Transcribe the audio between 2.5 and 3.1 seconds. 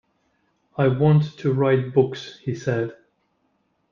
said.